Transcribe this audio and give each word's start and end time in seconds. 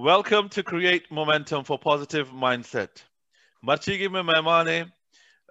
Welcome 0.00 0.46
to 0.48 0.62
create 0.62 1.06
momentum 1.12 1.62
for 1.62 1.78
positive 1.78 2.28
mindset 2.40 3.00
मर्चीगी 3.62 4.08
में 4.08 4.22
मेहमान 4.22 4.68
है 4.68 4.80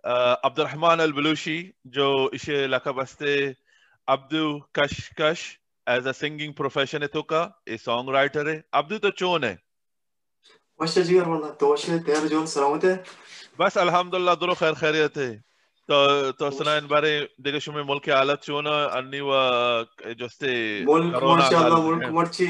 अब्दुलरहमान 0.04 0.99
अलबलूशी 0.99 1.57
जो 1.98 2.07
इसे 2.34 2.66
लकबस्ते 2.67 3.35
अब्दू 4.07 4.43
कशकश 4.75 5.43
एज 5.88 6.07
अ 6.07 6.12
सिंगिंग 6.13 6.54
प्रोफेशन 6.55 7.02
है 7.02 7.07
तो 7.13 7.21
का 7.30 7.43
ए 7.67 7.77
सॉन्ग 7.80 8.16
राइटर 8.16 8.49
है 8.49 8.55
अब्दू 8.73 8.98
तो 8.99 9.09
चोन 9.20 9.43
है 9.43 9.54
अच्छा 10.79 11.02
जी 11.04 11.20
वाला 11.20 11.49
तो 11.62 11.71
अच्छे 11.73 11.99
तेरे 12.02 12.27
जोन 12.29 12.45
सलामत 12.49 12.85
है 12.85 12.95
बस 13.59 13.77
अल्हम्दुलिल्लाह 13.79 14.35
दुरो 14.35 14.54
खैर 14.55 14.73
खैरियत 14.76 15.18
है 15.18 15.31
तो 15.90 16.31
तो 16.40 16.52
सुनाइन 16.52 16.88
बारे 16.90 17.12
देखो 17.41 17.59
शुमे 17.62 17.84
मुल्क 17.85 18.04
के 18.04 18.12
हालत 18.13 18.41
चोन 18.43 18.66
अन्नी 18.68 19.21
व 19.23 20.16
जोस्ते 20.20 20.54
कोरोना 20.85 21.35
माशाल्लाह 21.35 21.81
मुल्क 21.84 22.09
मर्ची 22.13 22.49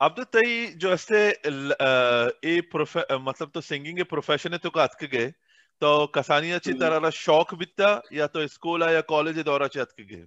अब 0.00 0.14
तो 0.16 0.24
तई 0.34 0.66
जो 0.82 0.90
ऐसे 0.92 1.18
ए 2.44 2.60
प्रोफे 2.72 3.02
मतलब 3.10 3.50
तो 3.54 3.60
सिंगिंग 3.60 3.96
के 3.96 4.02
प्रोफेशन 4.02 4.52
है 4.52 4.58
तो 4.58 4.70
का 4.70 4.82
अतक 4.82 5.04
गए 5.10 5.28
तो 5.80 6.06
कसानी 6.06 6.50
अच्छी 6.50 6.72
तरह 6.72 7.10
शौक 7.10 7.54
बिता 7.54 7.90
या 8.12 8.26
तो 8.26 8.46
स्कूल 8.46 8.82
या 8.82 9.00
कॉलेज 9.12 9.38
दौरा 9.50 9.68
चे 9.74 9.80
अतक 9.80 10.00
गए 10.12 10.26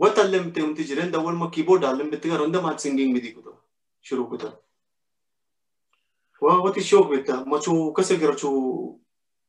वतल्ले 0.00 0.40
मिते 0.40 0.60
उन्ती 0.62 0.84
जिरेन 0.84 1.10
दवल 1.10 1.34
म 1.34 1.48
कीबोर्ड 1.54 1.82
डालले 1.82 2.04
मिते 2.04 2.28
का 2.28 2.36
रंदा 2.36 2.60
मात 2.62 2.80
सिंगिंग 2.80 3.12
मिदी 3.12 3.30
कुदो 3.34 3.52
शुरू 4.04 4.24
कुदो 4.24 4.48
वा 6.42 6.54
वती 6.64 6.80
शोक 6.82 7.06
बेता 7.10 7.44
मचो 7.48 7.74
कसे 7.98 8.16
गरचो 8.16 8.50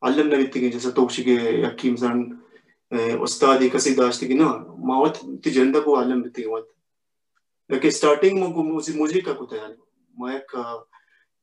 अल्लम 0.01 0.27
न 0.27 0.37
बित्ते 0.37 0.59
के 0.59 0.69
जैसा 0.69 0.89
तोक्षी 0.97 1.23
के 1.23 1.35
यकीम 1.63 1.95
सान 2.01 2.17
उस्ताद 3.21 3.61
एक 3.63 3.75
कसी 3.75 3.93
दाश्त 3.95 4.23
की 4.27 4.33
ना 4.33 4.49
मावत 4.89 5.19
ती 5.43 5.51
जंदा 5.51 5.79
को 5.85 5.93
अल्लम 5.95 6.21
बित्ते 6.23 6.41
के 6.41 6.49
वत 6.49 6.67
लेकिन 7.69 7.91
स्टार्टिंग 7.91 8.43
म 8.43 8.51
को 8.53 8.63
मुझे 8.63 8.93
मुझे 8.93 9.21
का 9.21 9.33
कुता 9.33 9.57
यानी 9.57 9.75
मैं 10.13 10.35
एक 10.35 10.55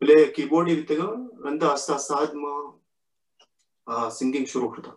प्ले 0.03 0.25
कीबोर्ड 0.37 0.69
ही 0.69 0.75
बित्ते 0.77 0.97
का 0.97 1.05
रंदा 1.47 1.69
आस्ता 1.69 1.95
आस्ता 1.95 2.15
म 2.37 4.09
सिंगिंग 4.11 4.47
शुरू 4.47 4.69
करता 4.69 4.97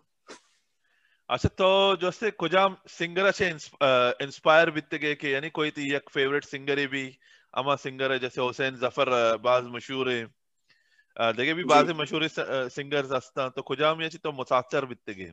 अच्छा 1.29 1.49
तो 1.57 1.65
जैसे 2.01 2.29
कुजाम 2.33 2.75
सिंगर 2.89 3.31
से 3.31 3.47
इंस्पायर 4.25 4.69
बीत 4.71 4.95
गए 4.95 5.15
कि 5.15 5.33
यानी 5.33 5.49
कोई 5.51 5.71
थी 5.71 5.93
एक 5.95 6.09
फेवरेट 6.09 6.45
सिंगर 6.45 6.85
भी 6.89 7.03
अमा 7.53 7.75
सिंगर 7.83 8.11
है 8.11 8.17
जैसे 8.19 8.41
हुसैन 8.41 8.75
ज़फ़र 8.77 9.09
बाज 9.43 9.63
मशहूर 9.75 10.09
है। 10.09 10.23
देखे 11.37 11.53
भी 11.53 11.63
बाज 11.65 11.89
मशहूर 11.99 12.27
सिंगर 12.69 13.05
सस्ता 13.05 13.47
तो 13.49 13.61
कुजाम 13.61 14.01
ये 14.01 14.09
तो 14.17 14.31
मुसाचर 14.31 14.85
बीत 14.85 15.09
गए 15.11 15.31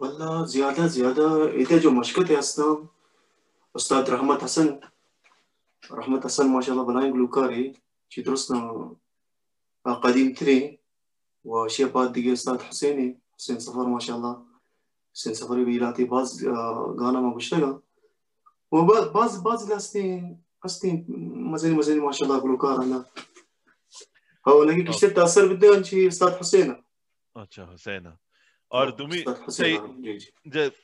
वल्ला 0.00 0.44
ज़्यादा 0.46 0.86
ज़्यादा 0.94 1.26
इधर 1.60 1.78
जो 1.80 1.90
मशकत 1.90 2.30
है 2.30 2.36
हस्ता 2.36 2.70
उस्ताद 3.74 4.10
रहमत 4.10 4.42
हसन 4.42 4.68
रहमत 5.92 6.24
हसन 6.24 6.46
माशाल्लाह 6.48 6.84
बनाए 6.86 7.10
गुलकार 7.10 7.52
है 7.52 7.68
चित्रस्ना 8.12 8.58
कदीम 10.04 10.32
थ्री 10.38 10.58
व 11.44 11.68
शेपात 11.74 12.10
दिगे 12.10 12.32
उस्ताद 12.32 12.60
हुसैन 12.62 12.98
है। 12.98 13.08
हुसैन 13.38 13.58
सफ़र 13.60 13.86
माशा 13.86 14.14
हुसैन 14.14 15.34
सफ़र 15.34 15.64
भी 15.64 15.78
लाते 15.78 16.04
बस 16.12 16.38
गाना 17.00 17.20
में 17.20 17.30
घुस 17.32 17.52
लगा 17.52 17.72
वो 18.72 18.82
बस 19.12 19.40
बस 19.46 19.68
हँसते 19.72 20.02
हैं 20.02 20.22
हँसते 20.64 20.88
हैं 20.88 21.52
मज़े 21.52 21.70
मज़े 21.74 22.00
माशा 22.00 22.38
गुलकार 22.38 22.78
आना 22.80 23.04
और 24.46 24.66
उनकी 24.66 24.82
किससे 24.82 25.08
तासर 25.14 25.46
विद्या 25.48 25.72
अंशी 25.74 26.06
उस्ताद 26.08 26.38
हुसैन 26.38 26.74
अच्छा 27.36 27.64
हुसैन 27.64 28.12
और 28.72 28.90
तुम्ही 28.90 29.22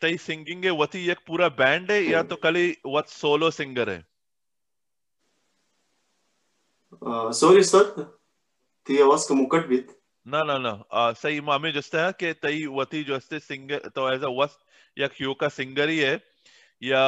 तई 0.02 0.16
सिंगिंग 0.18 0.64
है 0.64 0.70
वती 0.78 1.06
एक 1.10 1.18
पूरा 1.26 1.48
बैंड 1.60 1.90
है 1.90 2.02
या 2.02 2.22
तो 2.22 2.36
कली 2.36 2.66
वत 2.86 3.08
सोलो 3.10 3.50
सिंगर 3.50 3.90
है 3.90 4.04
सॉरी 7.32 7.62
सर 7.64 7.90
ती 8.86 9.00
आवाज़ 9.02 9.28
का 9.28 9.34
मुकट 9.34 9.66
भी 9.66 9.76
ना 10.25 10.43
ना 10.43 10.73
सही 11.13 11.41
मामे 11.41 11.71
जस्ते 11.71 11.97
है 11.97 12.11
कि 12.19 12.33
तई 12.41 12.65
वती 12.77 13.03
जो 13.03 13.15
है 13.15 13.39
सिंगर 13.39 13.91
तो 13.95 14.09
एज 14.13 14.23
अ 14.23 14.31
वस्त 14.39 14.59
या 14.97 15.07
क्यू 15.17 15.33
का 15.41 15.49
सिंगर 15.49 15.89
ही 15.89 15.99
है 15.99 16.15
या 16.81 17.03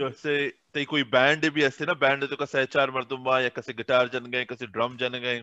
जो 0.00 0.08
है 0.08 0.36
तई 0.74 0.84
कोई 0.92 1.02
बैंड 1.14 1.48
भी 1.54 1.64
ऐसे 1.64 1.86
ना 1.86 1.94
बैंड 2.04 2.28
तो 2.30 2.36
का 2.36 2.44
सहचार 2.44 2.90
मर्दुमा 2.90 3.40
या 3.40 3.48
कसे 3.56 3.72
गिटार 3.72 4.08
जन 4.08 4.30
गए 4.36 4.44
कसे 4.44 4.66
ड्रम 4.66 4.96
जन 4.96 5.18
गए 5.26 5.42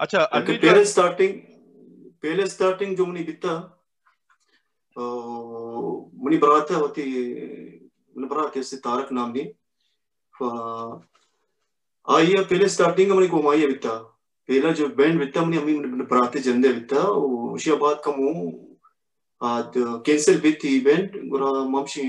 अच्छा 0.00 0.24
पहले 0.24 0.84
स्टार्टिंग 0.84 1.34
पहले 2.22 2.46
स्टार्टिंग 2.46 2.96
जो 2.96 3.06
मुनी 3.06 3.22
बिता 3.22 3.75
मुनी 4.96 6.36
बरात 6.38 6.70
होती 6.72 7.04
मुनी 8.16 8.28
बरात 8.28 8.56
ऐसे 8.56 8.76
तारक 8.86 9.12
नाम 9.12 9.32
नी 9.36 9.44
आइया 12.08 12.42
पहले 12.42 12.68
स्टार्टिंग 12.68 13.12
मुनी 13.12 13.28
को 13.28 13.42
माइया 13.42 13.66
बिता 13.66 13.96
पहला 14.48 14.72
जो 14.72 14.88
बैंड 15.00 15.18
बिता 15.18 15.44
मुनी 15.44 15.56
अमी 15.56 15.74
बराते 16.04 16.40
जंदे 16.48 16.72
बिता 16.72 17.02
उसी 17.54 17.72
बाद 17.82 18.00
कम 18.04 18.20
आद 19.40 19.72
कैंसिल 20.06 20.40
बिती 20.40 20.78
बैंड 20.80 21.20
गुरा 21.30 21.50
ममशी 21.70 22.08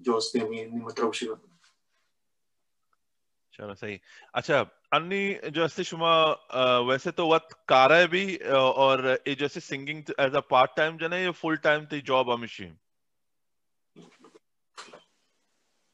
जो 0.00 0.12
उसने 0.12 0.42
अमी 0.42 0.64
मतलब 0.74 1.08
उसी 1.08 1.26
चलो 3.59 3.73
सही 3.75 3.99
अच्छा 4.39 4.59
अन्नी 4.93 5.23
जो 5.55 5.63
ऐसे 5.63 5.83
शुमा 5.83 6.11
वैसे 6.89 7.11
तो 7.11 7.27
वत 7.31 7.47
कारा 7.67 7.95
है 7.95 8.07
भी 8.07 8.25
और 8.57 9.07
ये 9.27 9.35
जैसे 9.41 9.59
singing 9.59 10.13
as 10.19 10.35
a 10.35 10.43
part 10.51 10.75
time 10.77 10.97
जने 10.97 11.23
ये 11.23 11.31
फुल 11.39 11.57
टाइम 11.65 11.85
थी 11.93 12.01
जॉब 12.11 12.31
हमेशा 12.31 12.69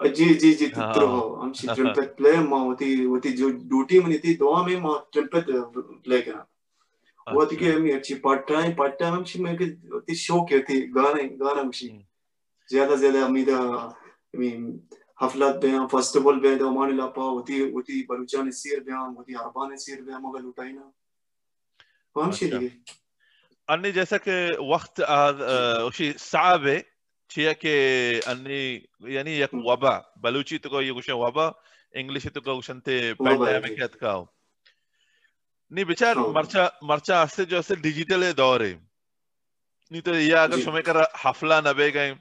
जी 0.00 0.34
जी 0.34 0.52
जी 0.54 0.66
तो 0.68 1.06
आमची 1.42 1.66
ट्रम्पेट 1.66 2.16
प्ले 2.16 2.36
मा 2.40 2.58
होती 2.58 3.02
होती 3.04 3.32
जो 3.32 3.48
ड्यूटी 3.50 3.98
में 4.00 4.18
थी 4.20 4.34
दवा 4.34 4.62
में 4.66 4.80
मा 4.80 4.92
ट्रम्पेट 5.12 5.44
प्ले 6.04 6.20
करा 6.20 6.46
वो 7.26 7.44
थी 7.46 7.56
कि 7.56 7.72
मैं 7.76 7.92
अच्छी 7.92 8.14
पार्ट 8.24 8.46
टाइम 8.48 8.72
पार्ट 8.74 8.98
टाइम 8.98 9.14
आमची 9.14 9.38
में 9.38 9.56
कि 9.56 9.64
होती 9.92 10.14
शौक 10.14 10.52
होती 10.52 10.80
गाने 10.96 11.24
गाना 11.42 11.62
मुशी 11.62 11.88
ज़्यादा 12.70 12.96
ज़्यादा 12.96 13.24
अमीदा 13.24 13.58
मैं 14.36 14.54
हफलात 15.22 15.56
बे 15.56 15.70
हम 15.70 15.86
फेस्टिवल 15.86 16.40
बे 16.40 16.54
दो 16.56 16.70
माने 16.70 16.92
लापा 16.96 17.22
होती 17.22 17.58
होती 17.70 18.02
बलूचान 18.10 18.50
सीर 18.50 18.80
बे 18.80 18.92
होती 18.92 19.34
अरबान 19.34 19.76
सीर 19.76 20.02
बे 20.02 20.18
मगर 20.18 20.42
लुटाई 20.42 20.72
ना। 20.72 20.92
आमची 22.16 22.46
दी 22.46 22.70
अन्य 23.68 23.92
जैसा 23.92 24.16
कि 24.18 24.36
वक्त 24.72 25.00
उसी 25.86 26.12
साहब 26.18 26.66
छिया 27.30 27.52
के 27.54 27.74
अन्नी 28.26 28.62
यानी 29.08 29.32
एक 29.40 29.54
वबा 29.62 29.94
बलूची 30.18 30.58
तो 30.58 30.68
को 30.68 30.80
ये 30.82 30.92
कुछ 30.92 31.10
वबा 31.16 31.46
इंग्लिश 31.94 32.26
तो 32.28 32.40
को 32.40 32.54
कुछ 32.56 32.70
ते 32.82 32.96
पैंडेमिक 33.14 33.82
का 33.96 34.14
नहीं 35.70 35.84
बेचार 35.84 36.18
मरचा 36.34 36.64
मरचा 36.84 37.20
आस्ते 37.20 37.44
जो 37.44 37.58
आस्ते 37.58 37.74
डिजिटल 37.78 38.24
है 38.24 38.32
दौर 38.34 38.62
है 38.62 38.72
नहीं 39.90 40.02
तो 40.02 40.14
ये 40.14 40.32
अगर 40.40 40.60
समय 40.60 40.82
कर 40.82 40.96
हफला 41.24 41.60
नबे 41.60 41.90
गए 41.90 42.14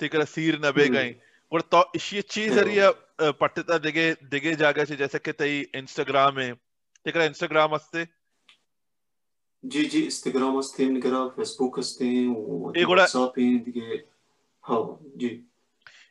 तिकर 0.00 0.24
सीर 0.26 0.58
नबे 0.64 0.88
गए 0.88 1.14
और 1.52 1.60
तो 1.68 1.84
इसी 1.94 2.20
चीज़ 2.24 2.52
ज़रिए 2.54 2.90
पट्टता 3.36 3.78
दिगे 3.78 4.12
दिगे 4.30 4.54
जागा 4.56 4.84
से 4.84 4.96
जैसे 4.96 5.18
कि 5.18 5.32
तई 5.34 5.60
इंस्टाग्राम 5.76 6.38
है 6.38 6.52
तिकर 7.06 7.22
इंस्टाग्राम 7.22 7.74
आस्ते 7.74 8.06
जी 9.64 9.84
जी 9.86 10.02
इंस्टाग्राम 10.02 10.56
आस्ते 10.58 10.86
निकरा 10.88 11.26
फेसबुक 11.36 11.78
आस्ते 11.78 12.08
एक 12.80 12.86
व्हाट्सएप 12.86 14.08
है 14.64 14.74
हाँ 14.74 14.98
जी। 15.16 15.28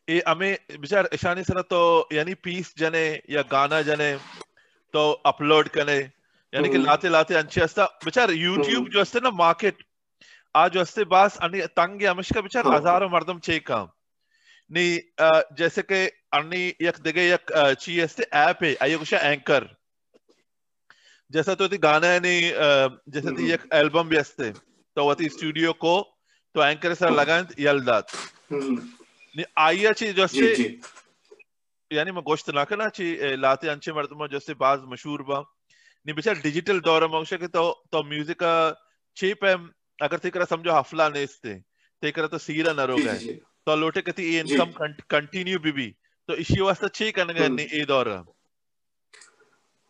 ये 0.09 0.23
हमें 0.27 0.57
बिचार 0.79 1.09
ईशानी 1.13 1.43
सर 1.43 1.61
तो 1.61 2.09
यानी 2.13 2.33
पीस 2.33 2.73
जने 2.77 3.21
या 3.29 3.41
गाना 3.41 3.81
जने 3.81 4.15
तो 4.93 5.11
अपलोड 5.25 5.67
कने 5.67 5.97
यानी 6.53 6.69
कि 6.69 6.77
लाते 6.77 7.09
लाते 7.09 7.35
अच्छे 7.35 7.61
असता 7.61 7.85
बिचार 8.05 8.31
यूट्यूब 8.31 8.89
जो 8.89 9.01
असते 9.01 9.19
ना 9.19 9.29
मार्केट 9.29 9.83
आज 10.55 10.77
असते 10.77 11.03
बास 11.03 11.37
तंगे 11.77 12.05
अमिष्का 12.05 12.41
बिचार 12.41 12.65
हाँ. 12.67 12.75
हज़ारों 12.75 13.09
मर्दम 13.09 13.39
नी 14.71 14.87
जैसे 15.57 15.81
के 15.81 16.03
एक 16.87 16.99
देगे 17.03 17.33
एक 17.33 17.51
अ, 17.51 17.73
ची 17.73 17.99
असते 18.01 18.23
ऍप 18.23 18.63
आहे 18.63 18.75
आई 18.81 18.95
कुशा 18.95 19.17
अँकर 19.17 19.67
जैसा 21.31 21.53
तो 21.55 21.67
ती 21.67 21.77
गाणं 21.77 22.07
आणि 22.07 22.51
अ, 22.51 22.87
जैसे 23.09 23.29
ती 23.29 23.41
हम्म. 23.41 23.53
एक 23.53 23.71
अल्बम 23.73 24.09
भी 24.09 24.17
असते 24.17 24.51
तो 24.97 25.09
वती 25.09 25.29
स्टुडिओ 25.29 25.71
को 25.73 26.01
तो 26.55 26.63
एंकर 26.63 26.93
सर 26.93 27.09
लगान 27.09 27.45
यलदात। 27.59 28.03
हम्म, 28.52 28.76
नी 29.34 29.44
आईयाची 29.58 30.06
जी 30.06 30.12
जसे 30.12 30.54
जी 30.54 30.68
यानी 31.90 32.10
मैं 32.10 32.22
गोश्त 32.26 32.50
ना 32.54 32.64
करना 32.64 32.88
ची 32.88 33.04
ए, 33.04 33.36
लाते 33.36 33.68
अंचे 33.68 33.92
मर्दमा 33.92 34.26
जैसे 34.32 34.54
बाज 34.62 34.80
मशहूर 34.92 35.22
बा 35.30 35.42
नी 36.06 36.12
बिचार 36.12 36.40
डिजिटल 36.42 36.80
दौर 36.86 37.06
में 37.08 37.18
औशे 37.18 37.36
के 37.38 37.46
तो 37.56 37.64
तो 37.92 38.02
म्यूजिक 38.12 38.38
का 38.42 38.54
चीप 39.16 39.44
है 39.44 39.54
अगर 39.98 40.18
तेकरा 40.24 40.44
समझो 40.44 40.72
हफला 40.78 41.08
नेस्ते 41.08 41.54
तेकरा 42.02 42.26
तो 42.32 42.38
सीरा 42.38 42.72
न 42.72 42.86
जी 42.86 42.92
रोगा 42.92 43.12
जी 43.12 43.26
जी 43.26 43.34
तो 43.66 43.76
लोटे 43.76 44.00
कती 44.08 44.22
ये 44.34 44.42
जी। 44.42 44.54
इनकम 44.54 44.92
कंटिन्यू 45.10 45.58
भी 45.58 45.72
भी 45.78 45.86
तो 46.28 46.34
इसी 46.42 46.60
वास्ते 46.60 46.88
ची 46.94 47.10
करने 47.12 47.44
हम्म। 47.44 47.54
नी 47.54 47.68
ए 47.72 47.84
दौर 47.92 48.08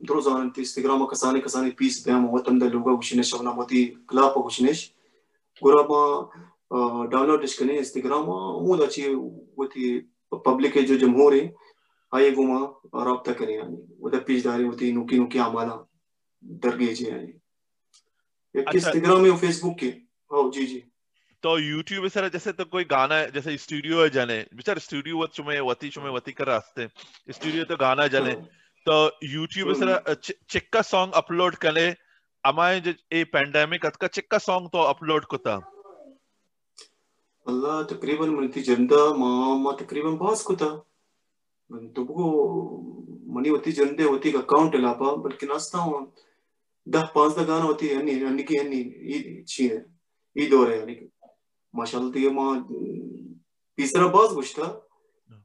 друзан 0.00 0.52
инстаграма 0.56 1.08
касани 1.08 1.40
касани 1.40 1.70
пис 1.70 2.04
бем 2.04 2.26
вот 2.28 2.44
там 2.44 2.58
далуга 2.58 2.96
гушинеш 2.96 3.32
авна 3.34 3.52
моти 3.52 3.98
клапа 4.06 4.40
гушинеш 4.40 4.92
гурама 5.62 6.30
डाउनलोड 6.70 7.46
करें 7.48 7.76
इंस्टाग्राम 7.76 8.24
मूल 8.62 8.80
अच्छी 8.82 9.08
वो 9.56 9.66
पब्लिक 10.46 10.78
जो 10.86 10.96
जमहूर 10.96 11.34
है 11.34 11.52
आए 12.12 12.30
गुमा 12.30 12.58
रब्ता 13.04 13.32
करें 13.32 13.54
यानी 13.54 13.76
उधर 14.00 14.20
पिछदारी 14.20 14.64
होती 14.64 14.90
नुकी 14.92 15.18
नुकी 15.18 15.38
आमाना 15.38 15.76
दरगेज 16.64 17.02
है 17.02 17.10
यानी 17.10 18.64
इंस्टाग्राम 18.74 19.30
और 19.30 19.36
फेसबुक 19.38 19.78
के 19.80 19.86
हाँ 20.30 20.50
जी 20.50 20.66
जी 20.66 20.82
तो 21.42 21.58
यूट्यूब 21.58 22.08
सर 22.08 22.28
जैसे 22.30 22.52
तो 22.52 22.64
कोई 22.64 22.84
गाना 22.90 23.24
जैसे 23.30 23.56
स्टूडियो 23.58 24.02
है 24.02 24.10
जाने 24.10 24.38
बेचारे 24.54 24.80
स्टूडियो 24.80 25.18
वत 25.18 25.32
चुमे 25.34 25.60
वती 25.62 25.88
चुमे 25.90 26.10
वती 26.10 26.32
कर 26.32 26.46
रास्ते 26.46 26.88
स्टूडियो 27.30 27.64
तो 27.64 27.76
गाना 27.76 28.06
जाने 28.08 28.32
हाँ। 28.32 28.48
तो 28.86 28.94
YouTube 29.24 29.66
पे 29.66 29.74
सर 29.74 29.90
हम्म। 29.90 30.14
चिक्का 30.50 30.82
सॉन्ग 30.84 31.12
अपलोड 31.16 31.54
करे। 31.56 31.86
अमाए 32.44 32.80
जे 32.80 32.94
ए 33.12 33.24
पेंडेमिक 33.32 33.86
अतका 33.86 34.06
चिक्का 34.14 34.38
सॉन्ग 34.38 34.68
तो 34.72 34.80
अपलोड 34.84 35.24
कोता 35.24 35.54
अल्लाह 37.46 37.82
तकरीबन 37.92 38.30
मनती 38.30 38.60
तो 38.60 38.66
जनता 38.66 38.98
मामा 39.16 39.72
तकरीबन 39.80 40.16
बास 40.16 40.42
कोता 40.42 40.68
मन 41.70 41.88
तो 41.96 42.04
बुको 42.04 42.26
मनी 43.34 43.48
होती 43.48 43.72
जंदे 43.72 44.04
होती 44.04 44.32
का 44.32 44.38
अकाउंट 44.38 44.76
लापा 44.76 45.14
बल्कि 45.24 45.46
नास्ता 45.46 45.78
हूँ 45.78 46.00
दह 46.86 47.08
पाँच 47.14 47.36
दा 47.36 47.42
गाना 47.44 47.64
होती 47.64 47.88
है 47.88 48.02
नहीं 48.02 48.20
यानी 48.22 48.42
कि 48.44 48.58
है 48.58 48.68
नहीं 48.68 48.84
ये 49.12 49.44
छी 49.48 49.68
है। 49.68 49.84
ये 50.36 50.46
दौर 50.48 50.70
है 50.70 50.78
यानी 50.78 50.94
कि। 50.94 51.08
माशाल्लाह 51.74 52.10
तो 52.12 52.18
ये 52.18 52.30
माँ 52.30 52.50
तीसरा 53.78 54.06
बास 54.12 54.32
गुश्ता 54.34 54.66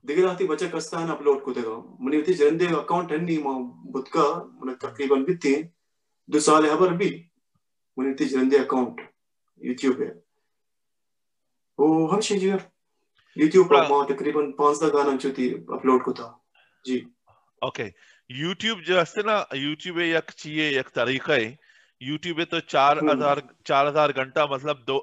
degradatibachakkastaan 0.08 1.12
upload 1.16 1.42
kutega 1.48 1.76
manivti 2.08 2.38
jerende 2.42 2.66
account 2.82 3.12
enni 3.18 3.38
ma 3.46 3.54
butka 3.96 4.26
mana 4.58 4.76
takriban 4.84 5.26
bitti 5.30 5.54
du 6.30 6.42
sale 6.48 6.68
habar 6.74 6.90
bi 7.04 7.10
manivti 7.98 8.30
jerende 8.34 8.58
account 8.60 9.06
youtube 9.62 10.04
hai 10.04 10.12
o 11.80 11.88
hum 12.14 12.22
shi 12.30 12.40
jer 12.44 12.60
youtube 13.36 13.70
par 13.74 13.84
ma 13.94 14.02
takriban 14.12 14.52
5 14.62 14.84
da 14.84 14.92
gana 14.98 15.18
chuti 15.26 15.48
upload 15.78 16.06
kuta 16.10 16.30
ji 16.86 17.00
youtube 18.30 18.86
जो 18.90 19.02
है 19.02 19.24
ना 19.24 19.40
youtube 19.64 20.06
एक 20.12 20.32
चीज़ 20.44 20.80
एक 20.84 20.90
तरीका 20.96 21.34
है 21.34 21.58
YouTube 22.02 22.44
तो 22.44 22.60
चार 22.74 23.00
हज़ार 23.10 23.42
चार 23.68 23.88
हज़ार 23.88 24.12
घंटा 24.12 24.46
मतलब 24.48 24.84
दो 24.88 24.98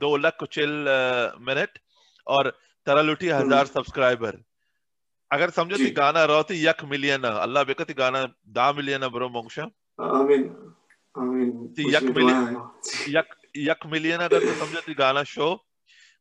दो 0.00 0.16
लाख 0.16 0.36
कुछ 0.40 0.58
मिनट 1.48 1.78
और 2.26 2.52
तरल 2.86 3.10
उठी 3.10 3.28
हज़ार 3.30 3.66
सब्सक्राइबर 3.68 4.38
अगर 5.30 5.50
समझो 5.52 5.76
ती 5.76 5.90
गाना 5.92 6.24
रहो 6.24 6.42
तो 6.42 6.48
ती 6.48 6.64
यक 6.66 6.84
मिलियन 6.86 7.22
अल्लाह 7.24 7.64
बेकत 7.64 7.90
गाना 7.98 8.22
दा 8.52 8.72
मिलियन 8.72 9.08
ब्रो 9.10 9.28
मोंगशा। 9.30 9.62
आमीन। 9.98 10.42
आमीन। 11.14 11.50
तो 11.76 11.90
यक 11.90 12.02
मिलियन 12.16 12.56
यक 13.10 13.36
यक 13.58 13.86
मिलियन 13.92 14.20
अगर 14.22 14.40
तो 14.40 14.54
समझो 14.56 14.80
ती 14.82 14.94
गाना 14.96 15.22
शो। 15.28 15.52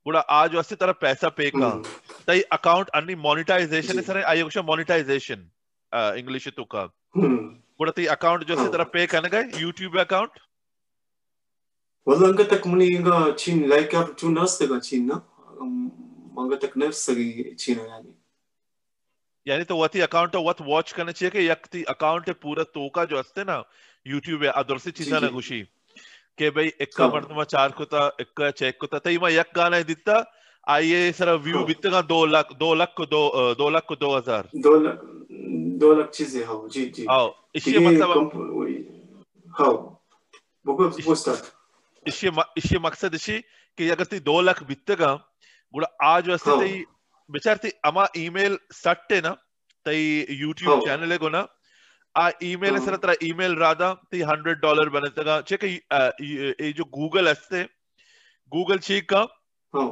बुड़ा 0.05 0.19
आज 0.33 0.55
वास्ते 0.55 0.75
तरह 0.75 0.91
पैसा 0.99 1.29
पे 1.31 1.49
का। 1.51 1.67
हम्म। 1.67 1.81
तो 1.81 2.23
तई 2.27 2.41
अकाउंट 2.51 2.89
अन्नी 2.95 3.15
मोनेटाइजेशन 3.23 3.97
है 3.97 4.03
सर 4.03 4.21
आई 4.23 4.43
कुछ 4.43 4.57
मोनेटाइजेशन 4.69 5.43
इंग्लिश 5.91 6.47
तो 6.55 6.63
का। 6.71 6.85
बुड़ा 7.17 7.91
तई 7.91 8.05
अकाउंट 8.15 8.43
जो 8.43 8.55
से 8.55 8.61
हाँ। 8.61 8.71
तेरा 8.71 8.83
पे 8.93 9.05
करने 9.07 9.29
गए 9.29 9.43
YouTube 9.57 9.99
अकाउंट 9.99 10.39
वलंग 12.07 12.39
तक 12.49 12.67
मुनी 12.67 12.87
इंगा 12.87 13.19
चीन 13.35 13.67
लाइक 13.69 13.95
अप 13.95 14.15
टू 14.21 14.29
नस्ते 14.31 14.67
का 14.67 14.79
चीन 14.81 15.05
ना? 15.05 15.21
mangatak 16.31 16.75
nevszegi 16.75 17.55
csinálni. 17.55 18.11
यानी। 19.47 19.63
तो 19.63 19.75
वती 19.77 19.99
अकाउंट 20.01 20.35
वत 20.37 20.61
वॉच 20.61 20.91
करना 20.93 21.11
चाहिए 21.11 21.31
कि 21.31 21.49
यकती 21.49 21.83
अकाउंट 21.89 22.25
के 22.25 22.33
पूरा 22.41 22.63
तो 22.73 22.87
का 22.89 23.05
जो 23.05 23.17
अस्ते 23.17 23.43
ना 23.43 23.63
यूट्यूब 24.05 24.43
या 24.43 24.51
अदर 24.51 24.77
से 24.77 24.91
चीज़ 24.91 25.13
ना 25.13 25.27
घुसी 25.29 25.61
के 26.37 26.49
भाई 26.49 26.67
एक 26.67 26.93
का 26.97 27.05
इक्का 27.05 27.35
में 27.35 27.43
चार 27.45 27.71
को 27.71 27.85
ता 27.85 28.01
एक 28.21 28.29
का 28.37 28.49
चेक 28.51 28.77
को 28.81 28.87
ता 28.87 28.99
तई 28.99 29.17
मा 29.17 29.29
यक 29.29 29.49
गाना 29.55 29.81
दित्ता 29.83 30.17
आईए 30.67 31.11
सर 31.11 31.33
व्यू 31.41 31.57
हाँ। 31.57 31.65
बित्ते 31.65 31.89
का 31.89 32.01
दो 32.05 32.25
लाख 32.25 32.53
दो 32.53 32.73
लाख 32.73 32.93
को 32.97 33.05
दो 33.05 33.21
दो 33.57 33.69
लाख 33.69 33.85
को 33.87 33.95
दो 33.95 34.09
हज़ार। 34.17 34.49
दो 34.55 34.73
लाख 34.79 34.99
दो 35.81 35.93
लाख 35.95 36.09
चीज़ 36.11 36.37
है 36.37 36.43
हाँ 36.45 36.61
जी 36.69 36.85
जी। 36.85 37.05
हाँ 37.09 37.25
इसी 37.55 37.73
मकसद 42.29 42.51
इसी 42.57 42.77
मकसद 42.79 43.15
इसी 43.15 43.39
कि 43.77 43.89
अगर 43.89 44.05
ती 44.05 44.19
दो 44.21 44.39
लाख 44.41 44.63
बित्ते 44.63 44.95
का 44.95 45.11
गुड़ा 45.73 45.87
आज 46.03 46.29
वस्ते 46.29 46.49
हाँ। 46.51 46.59
तई 46.59 46.83
बेचार 47.29 47.57
ती 47.57 47.69
अमा 47.85 48.07
ईमेल 48.17 48.57
सट्टे 48.73 49.19
ना 49.21 49.29
तई 49.85 50.03
यूट्यूब 50.31 50.71
हाँ। 50.71 50.81
चैनल 50.81 51.17
को 51.17 51.29
ना 51.29 51.47
आ 52.15 52.29
ईमेल 52.43 52.75
हाँ। 52.75 52.85
सर 52.85 52.95
ತರ 52.97 53.13
ईमेल 53.23 53.55
रादा 53.57 53.93
ती 54.11 54.21
हंड्रेड 54.29 54.57
डॉलर 54.61 54.89
बनतगा 54.95 55.39
चेक 55.43 55.63
ये 55.63 56.71
जो 56.73 56.83
गूगल 56.91 57.27
असते 57.27 57.63
गूगल 58.51 58.79
चीक 58.79 59.09
का 59.09 59.21
हाँ 59.73 59.87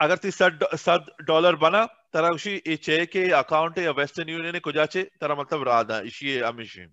अगर 0.00 0.16
ती 0.16 0.30
सद 0.30 0.66
सद 0.76 1.06
डॉलर 1.26 1.56
बना 1.56 1.84
तरा 2.12 2.28
उसी 2.30 2.52
ये 2.58 2.76
चे 2.78 2.98
के 3.06 3.22
अकाउंट 3.34 3.78
या 3.78 3.90
वेस्टर्न 3.92 4.28
यूनियन 4.28 4.52
ने 4.52 4.60
कुजाचे 4.60 5.02
तरा 5.20 5.34
मतलब 5.34 5.62
रादा 5.68 6.00
इसी 6.10 6.38
अमिशी 6.50 6.84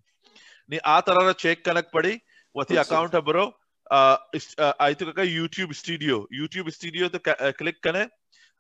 नी 0.70 0.78
आ 0.86 1.00
तरह 1.02 1.32
चेक 1.38 1.66
कनक 1.66 1.90
पड़ी 1.94 2.18
वती 2.56 2.76
अच्छा। 2.76 2.84
अकाउंट 2.86 3.16
ब्रो 3.26 3.46
आई 3.92 4.94
तो 4.96 5.12
का 5.12 5.24
यूट्यूब 5.24 5.72
स्टूडियो 5.74 6.28
यूट्यूब 6.34 6.70
स्टूडियो 6.72 7.08
तो 7.10 7.20
क्लिक 7.28 7.80
कने 7.84 8.06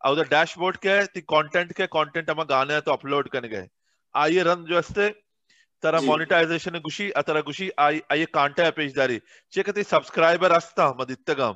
और 0.01 0.27
डैशबोर्ड 0.29 0.77
के 0.77 0.96
ती 1.08 1.22
कंटेंट 1.24 1.72
के 1.74 1.86
कंटेंट 1.89 2.29
हम 2.29 2.44
गाने 2.46 2.79
तो 2.82 2.91
अपलोड 2.91 3.29
करने 3.29 3.50
गए। 3.50 3.67
आइए 4.15 4.44
रन 4.44 4.65
जो 4.65 4.77
असते 4.77 5.10
तरा 5.84 6.00
जी। 6.00 6.08
मॉनिटाइजेशन 6.08 6.77
गुशी 6.79 7.10
अतरा 7.13 7.41
गुशी 7.41 7.70
आई 7.79 8.01
आइए 8.12 8.25
कांटा 8.34 8.70
पेजदारी। 8.72 9.20
चेक 9.53 9.70
ती 9.70 9.84
सब्सक्राइबर 9.86 10.51
असता 10.51 10.88
मदित्तगा 11.00 11.48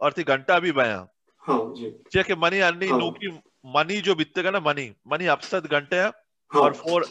और 0.00 0.12
ती 0.12 0.22
घंटा 0.24 0.58
भी 0.60 0.72
बया। 0.72 1.06
हाँ 1.42 1.58
चेक 2.12 2.30
मनी 2.38 2.60
अन्नी 2.60 2.88
हाँ। 2.88 2.98
नूकी 2.98 3.28
मनी 3.74 4.00
जो 4.02 4.14
बित्तेगा 4.14 4.50
ना 4.50 4.60
मनी 4.60 4.90
मनी 5.08 5.26
अपसद 5.28 5.66
घंटे 5.68 5.96
हैं। 5.96 6.12
हाँ। 6.50 6.62
और 6.62 6.72
फोर 6.74 7.04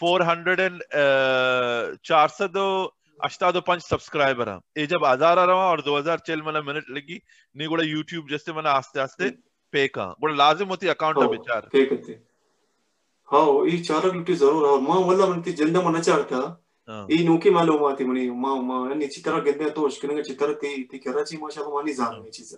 फोर 0.00 0.22
हंड्रेड 0.22 0.60
एंड 0.60 0.80
चार 2.04 2.28
सौ 2.30 2.48
ಅಷ್ಟಾದ 3.20 3.58
ಪಂಚ್ 3.68 3.84
ಸಬ್ಸ್ಕ್ರೈಬರ್ 3.92 4.50
ये 4.78 4.84
जब 4.86 5.02
हज़ार 5.06 5.38
आ 5.38 5.44
रहा 5.50 5.64
और 5.72 5.80
2000 5.82 6.20
चल 6.28 6.40
मैंने 6.42 6.60
मिनट 6.62 6.86
लगी 6.90 7.16
नहीं 7.56 7.68
गोड़ा 7.68 7.84
यूट्यूब 7.86 8.24
जैसे 8.30 8.52
मैंने 8.52 8.70
आस्ते 8.70 9.00
आस्ते 9.00 9.28
पे 9.72 9.82
का 9.96 10.06
गोड़ा 10.20 10.34
लाजिम 10.34 10.68
होती 10.68 10.88
अकाउंट 10.88 11.16
हो, 11.18 11.28
बेचार 11.28 11.68
पे 11.72 11.84
करते 11.86 12.12
हाँ 13.28 13.44
ये 13.66 13.78
चार 13.82 14.06
लुटी 14.14 14.34
ज़रूर 14.36 14.66
और 14.70 14.80
माँ 14.82 14.98
वाला 15.06 15.26
मन 15.26 15.40
ती 15.42 15.52
जल्द 15.60 15.76
मन 15.86 16.00
चाहता 16.00 16.40
ये 17.10 17.22
नोके 17.24 17.50
मालूम 17.52 17.84
आती 17.86 18.04
मनी 18.04 18.24
माँ 18.42 18.56
माँ 18.64 18.80
ने 18.96 19.06
चित्रा 19.08 19.38
गिरने 19.40 19.70
तो 19.70 19.86
उसके 19.86 20.08
ने 20.10 20.22
चित्रा 20.24 20.52
ते 20.62 20.74
ते 20.90 20.98
कराची 21.00 21.36
माशा 21.38 21.62
को 21.62 21.74
मानी 21.74 21.92
जान 21.94 22.12
हाँ। 22.12 22.20
में 22.20 22.30
चीज़। 22.30 22.54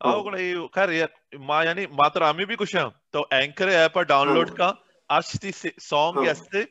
आओ 0.00 0.22
गोड़ा 0.24 0.38
ये 0.40 0.52
खैर 0.74 0.90
यार 0.92 1.40
माँ 1.48 1.64
यानी 1.64 1.86
मात्र 1.94 2.22
आमी 2.24 2.44
भी 2.46 2.56
कुछ 2.56 2.74
है। 2.76 2.84
तो 3.12 3.28
एंकर 3.34 3.68
ऐप 3.70 3.92
पर 3.94 4.04
डाउनलोड 4.06 4.50
का 4.56 4.68
आज 5.10 5.38
ती 5.42 5.50
सॉन्ग 5.82 6.26
ऐसे 6.28 6.62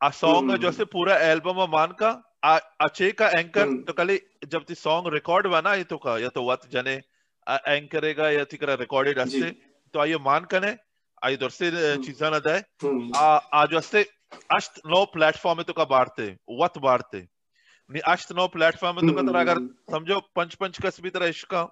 आ 0.00 0.10
सॉन्ग 0.12 0.50
हम्म। 0.50 0.56
जो 0.58 0.72
से 0.72 0.84
पूरा 0.86 1.16
एल्बम 1.24 1.62
मान 1.70 1.92
का 1.92 2.10
आ 2.44 2.56
अच्छे 2.80 3.10
का 3.12 3.28
एंकर 3.30 3.62
हम्म। 3.62 3.82
तो 3.82 3.92
कल 3.94 4.18
जब 4.46 4.64
ती 4.64 4.74
सॉन्ग 4.76 5.12
रिकॉर्ड 5.14 5.46
बना 5.48 5.74
ये 5.74 5.84
तो 5.84 5.96
का 5.98 6.18
या 6.18 6.28
तो 6.30 6.44
वत 6.44 6.68
जने 6.72 6.94
एंकरेगा 7.46 8.28
या 8.30 8.44
तिकरा 8.46 8.74
रिकॉर्डेड 8.76 9.18
जी। 9.18 9.40
असते 9.40 9.50
तो 9.94 10.00
आइए 10.00 10.18
मान 10.22 10.44
कने 10.46 10.76
आई 11.22 11.36
दर 11.36 11.50
से 11.50 11.68
हम्म। 11.68 12.02
चीजा 12.02 12.30
ना 12.30 12.38
दे 12.40 12.54
हम्म 12.84 13.10
आ 13.16 13.26
आज 13.54 13.74
असते 13.76 14.04
अष्ट 14.50 14.80
नो 14.86 15.04
प्लेटफॉर्म 15.08 15.62
तो 15.62 15.72
का 15.72 15.84
बारते 15.86 16.28
वत 16.58 16.78
बारते 16.80 17.26
नी 17.90 18.00
अष्ट 18.06 18.32
नो 18.32 18.46
प्लेटफॉर्म 18.48 19.00
तो 19.00 19.14
का 19.14 19.22
तरह 19.22 19.40
अगर 19.40 19.60
समझो 19.90 20.20
पंच 20.36 20.54
पंच 20.56 20.80
कस 20.80 21.00
भी 21.00 21.10
तरह 21.10 21.26
इश्का 21.28 21.64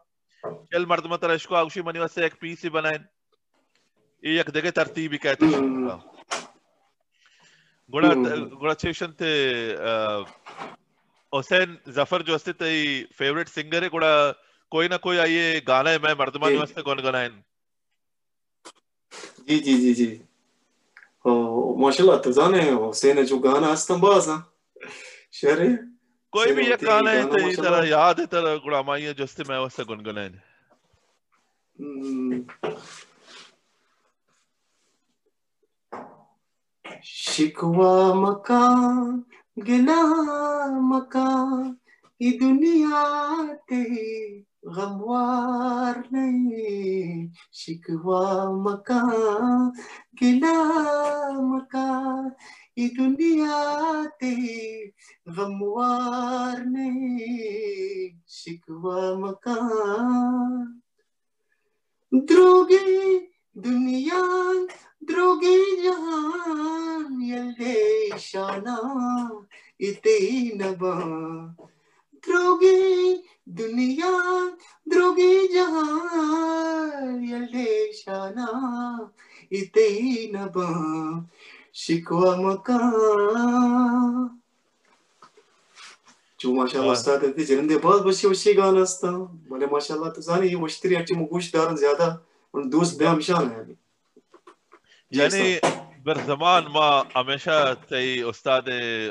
चल 0.44 0.86
मर्द 0.86 1.06
मत 1.06 1.20
तरह 1.20 1.34
इश्का 1.36 1.62
उसी 1.64 1.82
मनी 1.82 1.98
वसे 1.98 2.26
एक 2.26 2.34
पीस 2.40 2.62
ही 2.64 2.70
बनाए 2.72 2.98
ये 4.22 4.40
एक 4.40 4.50
जगह 4.52 4.70
तरतीब 4.74 5.12
ही 5.12 5.18
कहते 5.20 5.46
हैं 5.46 6.15
गुड़ा 7.90 8.08
हम्म. 8.08 8.72
चेशंते 8.74 9.30
हुसैन 11.32 11.76
ज़फ़र 11.88 12.22
जो 12.22 12.34
अस्ते 12.34 12.52
तई 12.54 12.78
फेवरेट 13.14 13.48
सिंगर 13.48 13.82
है 13.82 13.88
गुड़ा 13.90 14.12
कोई 14.72 14.88
ना 14.88 14.96
कोई 14.98 15.16
आइए 15.18 15.60
गाना 15.66 15.90
है 15.90 15.98
मैं 15.98 16.14
मर्दमान 16.18 16.50
जी. 16.50 16.56
वास्ते 16.58 16.82
कौन 16.82 17.00
गनायन 17.00 17.42
जी 19.48 19.58
जी 19.60 19.76
जी 19.78 19.92
जी 19.94 20.08
ओ 21.24 21.32
माशाल्लाह 21.78 22.18
तजाने 22.26 22.62
हुसैन 22.70 23.22
जो 23.24 23.38
गाना 23.38 23.68
असतम 23.72 24.00
बाजा 24.00 24.36
शरे 25.34 25.68
कोई 26.32 26.52
भी 26.52 26.66
ये 26.66 26.76
गाना 26.82 27.10
है 27.10 27.24
तो। 27.26 27.62
तरह 27.62 27.88
याद 27.88 28.20
है 28.20 28.26
तरह 28.26 28.56
गुड़ा 28.64 28.82
माइया 28.82 29.12
जो 29.12 29.24
अस्ते 29.24 29.44
मैं 29.48 29.58
वास्ते 29.58 29.84
कौन 29.84 30.02
गनायन 30.02 30.40
हम्म. 31.76 32.44
शिकवा 37.04 37.92
मकान 38.14 39.22
गिला 39.56 40.02
मकान 40.90 41.76
ये 42.20 42.30
दुनिया 42.38 43.02
तेरी 43.68 44.44
गमवार 44.66 46.02
नहीं 46.12 47.28
शिकवा 47.54 48.22
मकान 48.62 49.70
गिला 50.20 50.56
मकान 51.40 52.30
ये 52.78 52.88
दुनिया 52.96 53.62
तेरी 54.20 54.92
गमवार 55.36 56.64
नहीं 56.66 58.08
शिकवा 58.38 59.14
मकान 59.20 60.82
द्रोगी 62.12 63.18
दुनिया 63.56 64.22
द्रोगे 65.04 65.82
जहान 65.82 67.22
यल्ले 67.22 68.18
शाना 68.18 68.80
इते 69.80 70.52
नबा। 70.56 70.94
द्रोगी 72.26 73.14
दुनिया 73.48 74.10
द्रोगे 74.88 75.48
जहान 75.48 77.24
यल्ले 77.24 77.92
शाना 77.92 79.10
इते 79.52 80.30
नबा। 80.34 81.28
शिकवा 81.74 82.36
मकान। 82.36 84.40
जो 86.40 86.54
माशाल्लाह 86.54 87.16
ते 87.16 87.44
जरंदे 87.44 87.76
बहुत 87.76 88.02
बशी 88.02 88.28
वशी 88.28 88.54
गाना 88.54 88.80
असता 88.80 89.10
भले 89.50 89.66
माशाल्लाह 89.66 90.10
तो 90.10 90.22
जानी 90.22 90.48
ये 90.48 90.56
मुश्तरी 90.56 90.94
अच्छी 90.94 91.14
मुगुश 91.14 91.52
है 92.54 93.64
उस्ताद. 95.12 95.60
बर 96.06 96.18
जमान 96.26 96.66
मा 96.70 96.86
हमेशा 97.16 97.56
तई 97.90 98.22
उस्ताद 98.30 98.68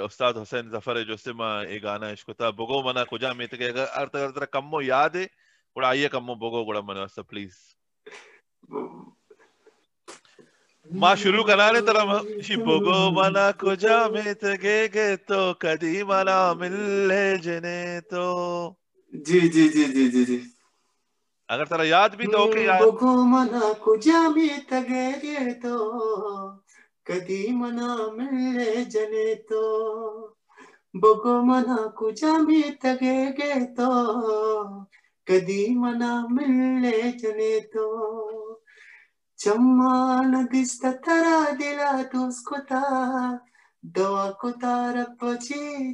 उस्ताद 0.08 0.38
हुसैन 0.38 0.72
ज़फ़र 0.72 1.04
जो 1.04 1.15
से 1.20 1.34
मा 1.36 1.50
ए 1.68 1.80
गाना 1.84 2.10
इश्क 2.15 2.32
था 2.39 2.51
बगो 2.56 2.77
मना 2.88 3.04
कुजा 3.12 3.34
में 3.36 3.48
ते 3.51 3.68
अर्थ 3.68 4.15
अर्थ 4.15 4.38
कम्मो 4.54 4.82
याद 4.82 5.15
है 5.15 5.25
गुड़ा 5.75 5.88
आइए 5.89 6.08
कम्मो 6.08 6.36
बगो 6.39 6.63
गुड़ा 6.63 6.82
मना 6.88 7.00
वास्ते 7.01 7.22
प्लीज़ 7.27 7.56
मा 10.89 11.13
शुरू 11.20 11.44
करा 11.44 11.68
कराने 11.68 11.82
तरह 11.84 12.42
शी 12.48 12.56
बगो 12.63 13.12
मना 13.12 13.51
कुजा 13.60 13.98
में 14.15 14.34
ते 14.39 14.56
गे 14.58 14.88
गे 14.88 15.15
तो 15.27 15.54
कदी 15.60 16.04
मना 16.08 16.39
मिले 16.56 17.38
जने 17.44 18.01
तो। 18.08 18.25
जी 19.13 19.39
जी 19.50 19.68
जी 19.70 19.84
जी 19.86 20.10
जी 20.10 20.25
जी। 20.25 20.39
अगर 21.50 21.66
तेरा 21.66 21.84
याद 21.84 22.16
भी 22.16 22.25
तो 22.25 22.46
के 22.54 22.66
यार 22.66 22.84
मना 23.25 23.74
कुजा 23.74 24.30
में 24.30 24.66
तगेरे 24.66 25.54
तो 25.54 25.78
कदी 27.06 27.52
मना 27.56 27.96
मिले 28.18 28.86
जने 28.86 29.36
तो। 29.36 29.64
बगो 30.96 31.42
मना 31.44 31.75
कुजा 31.98 32.38
में 32.38 32.78
तगेगे 32.78 33.66
तो 33.66 33.90
कदी 35.28 35.75
मना 35.75 36.28
मिले 36.32 37.12
जने 37.12 37.60
तो। 37.60 37.88
चम्मा 39.40 40.22
नदिस्त 40.22 40.86
तरा 40.86 41.50
दिला 41.52 41.92
दोस्कोता 42.04 42.82
दवा 43.86 44.30
को 44.30 44.50
तार 44.52 45.04
पची 45.22 45.94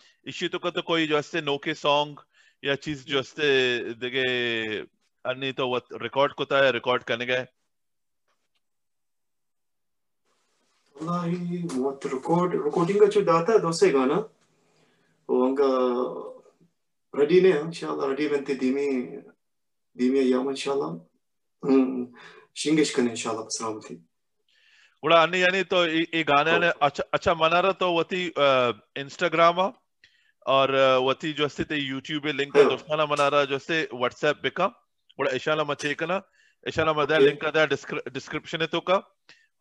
इसी 0.25 0.47
तो 0.47 0.59
का 0.59 0.69
तो 0.69 0.81
कोई 0.81 1.07
जो 1.07 1.17
अस्ते 1.17 1.41
नोके 1.41 1.73
सॉन्ग 1.75 2.19
या 2.63 2.75
चीज़ 2.75 3.05
जो 3.07 3.19
अस्ते 3.19 3.47
देखे 4.01 4.25
अन्य 5.25 5.51
तो 5.57 5.67
वो 5.67 5.77
रिकॉर्ड 6.01 6.33
को 6.33 6.45
था 6.45 6.69
रिकॉर्ड 6.77 7.03
करने 7.03 7.25
गए 7.25 7.47
wallahi 10.95 11.65
what 11.81 12.03
record 12.05 12.51
recording 12.63 12.99
का 12.99 13.05
जो 13.13 13.21
दाता 13.25 13.57
दोसे 13.59 13.89
गाना 13.91 14.15
वो 15.29 15.37
अंगा 15.45 15.69
रेडी 17.13 17.39
ने 17.41 17.51
इंशाल्लाह 17.59 18.09
रेडी 18.09 18.27
बनते 18.27 18.55
धीमे 18.55 18.85
धीमे 19.95 20.21
याम 20.21 20.49
इंशाल्लाह। 20.49 20.89
हम्म 21.63 22.05
शिंगेश 22.61 22.89
कने 22.95 23.09
इंशाल्लाह 23.11 23.45
सलामती 23.57 23.95
गुड़ा 25.03 25.21
अन्य 25.23 25.37
यानी 25.39 25.63
तो 25.73 25.85
ये 25.87 26.23
गाने 26.23 26.57
ने 26.59 26.69
अच्छा 26.87 27.03
अच्छा 27.13 27.33
मना 27.33 27.59
रहा 27.65 27.71
तो 27.81 27.87
वती 27.97 28.21
इंस्टाग्राम 29.01 29.61
और 30.45 30.71
वती 31.07 31.31
जो 31.33 31.45
अस्ते 31.45 31.75
यूट्यूब 31.77 32.23
पे 32.23 32.31
लिंक. 32.33 32.57
दोस्ताना 32.57 33.05
मना 33.05 33.27
रहा 33.27 33.45
जो 33.45 33.55
अस्ते 33.55 33.87
व्हाट्सएप 33.93 34.39
पे 34.43 34.49
का 34.49 34.67
गुड़ा 35.17 35.31
इशाला 35.35 35.63
मचे 35.63 35.93
कना 35.93 36.21
इशाला 36.67 36.93
मदा 36.93 37.17
लिंक 37.17 37.39
का 37.45 37.65
डिस्क्रिप्शन 37.65 38.61
है 38.61 38.67
तो 38.67 38.79
का 38.89 38.95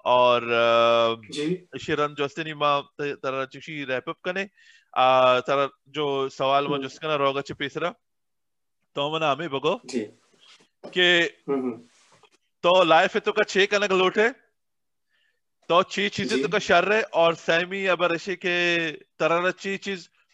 और 0.05 0.43
अ, 0.43 1.21
जी 1.33 1.47
शिरन 1.85 2.15
जोस्तिनी 2.19 2.55
मा 2.57 2.71
तरा 3.01 3.45
चुशी 3.53 3.85
रैप 3.85 4.09
अप 4.09 4.17
कने 4.25 4.49
आ 4.97 5.41
तरा 5.47 5.69
जो 5.95 6.07
सवाल 6.33 6.65
मा 6.69 6.75
हम्म. 6.75 6.83
जोस्कना 6.83 7.15
रोगा 7.21 7.41
चे 7.45 7.55
पेसरा 7.55 7.91
तो 8.97 9.11
मना 9.15 9.31
हमें 9.31 9.49
बगो 9.51 9.81
जी 9.87 10.01
के 10.97 11.09
हम्म 11.51 11.73
तो 12.65 12.83
लाइफ 12.85 13.15
है 13.15 13.21
तो 13.21 13.33
का 13.33 13.43
छे 13.49 13.67
कनक 13.67 13.93
लोटे 13.93 14.29
तो 15.71 15.83
ची 15.83 16.09
चीज़ें. 16.09 16.43
तो 16.43 16.49
का 16.49 16.59
शर 16.59 16.93
है 16.93 17.03
और 17.23 17.35
सैमी 17.35 17.85
अबर 17.95 18.15
ऐसे 18.15 18.35
के 18.45 18.57
तरह 19.21 19.51
ची 19.61 19.77
चीज़ 19.77 20.09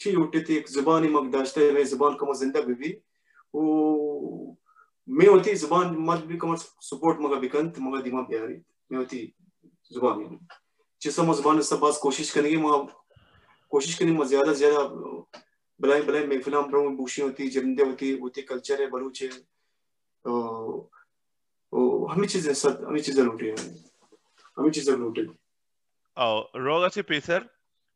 अच्छी 0.00 0.12
होती 0.12 0.40
थी 0.40 0.56
एक 0.56 0.68
ज़ुबान 0.70 1.08
मग 1.12 1.30
दाश्ते 1.30 1.68
हुए 1.68 1.82
ज़ुबान 1.86 2.14
कमर 2.16 2.34
ज़िंदा 2.36 2.60
भी 2.62 2.90
वो 3.54 4.56
मैं 5.08 5.26
होती 5.26 5.54
ज़ुबान 5.56 5.96
मत 6.00 6.24
भी 6.24 6.36
कमर 6.38 6.56
सपोर्ट 6.56 7.20
मगा 7.20 7.36
बिकंत 7.40 7.78
मगा 7.78 8.00
दिमाग 8.00 8.24
प्यारी 8.26 8.54
मैं 8.92 8.98
होती 8.98 9.20
ज़ुबान 9.90 10.38
जिससे 11.02 11.22
मैं 11.22 11.34
ज़ुबान 11.34 11.60
सब 11.62 11.78
बात 11.80 11.98
कोशिश 12.02 12.30
करेंगे 12.30 12.56
मैं 12.58 12.72
कोशिश 13.72 13.98
करेंगे 13.98 14.16
मैं 14.18 14.26
ज़्यादा 14.28 14.52
से 14.52 14.58
ज़्यादा 14.58 14.84
भलाई 15.80 16.02
भलाई 16.02 16.26
महफिला 16.28 16.60
बुशी 16.96 17.22
होती 17.22 17.48
जमदे 17.50 17.84
होती 17.84 18.10
होती 18.18 18.42
कल्चर 18.48 18.82
है 18.82 18.90
बलूच 18.90 19.22
है 19.22 19.30
हमें 22.08 22.28
चीज़ें 22.28 22.52
सब 22.56 22.84
हमें 22.88 23.00
चीज़ें 23.02 23.24
लूटे 23.24 23.54
हमें 24.56 24.70
चीज़ें 24.72 24.94
लूटे 24.96 25.28
रोग 26.62 26.82
अच्छे 26.84 27.02
पेसर 27.04 27.48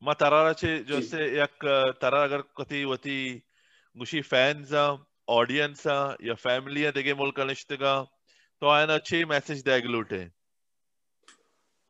मा 0.04 0.14
तरारा 0.14 0.54
चे 0.62 0.78
जो 0.90 1.02
से 1.02 1.26
एक 1.44 1.66
तरा 2.02 2.24
अगर 2.24 2.42
कति 2.58 2.84
वती 2.86 3.20
गुशी 3.96 4.22
फैंस 4.24 4.74
ऑडियंस 5.30 5.86
या 6.24 6.34
फैमिली 6.44 6.92
देगे 6.98 7.14
मुल्क 7.22 7.40
निश्तगा 7.48 7.94
तो 8.62 8.70
आयन 8.70 8.90
अच्छे 8.98 9.24
मैसेज 9.26 9.64
देग 9.64 9.86
लूटे 9.96 10.24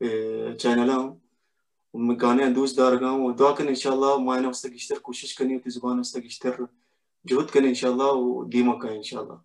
चैनल 0.00 0.90
में 1.94 2.16
गाने 2.20 2.44
अंदूस 2.44 2.76
दार 2.76 2.96
गाँव 2.96 3.24
और 3.26 3.32
दुआ 3.34 3.52
करें 3.58 3.68
इंशाल्लाह 3.68 4.16
मायने 4.24 4.48
वस्ता 4.48 4.68
गिश्तर 4.68 4.98
कोशिश 5.06 5.32
करनी 5.38 5.54
होती 5.54 5.70
जुबान 5.70 6.00
वस्ता 7.22 7.24
गिश्तर 7.24 7.34
जुहद 7.34 7.50
करें 7.50 7.68
इंशाल्लाह 7.68 8.06
वो 8.06 8.44
दीमा 8.44 8.72
का 8.82 8.88
इंशाल्लाह 8.94 9.44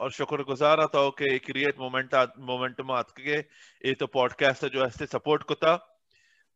और 0.00 0.10
शुक्र 0.10 0.42
गुजारा 0.42 0.86
था 0.94 1.08
कि 1.18 1.38
create 1.38 1.78
moment 1.78 2.14
momentum 2.38 2.90
atke 3.00 3.44
e 3.84 3.94
to 3.94 4.08
podcast 4.08 4.68
जो 4.70 4.84
este 4.84 5.06
support 5.06 5.46
kota 5.46 5.80